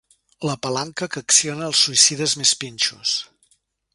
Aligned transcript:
La 0.49 0.53
palanca 0.65 1.07
que 1.15 1.21
accionen 1.25 1.67
els 1.67 1.83
suïcides 1.87 2.35
més 2.43 2.57
pinxos. 2.65 3.15